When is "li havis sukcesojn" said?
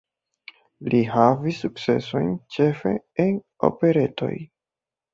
0.93-2.33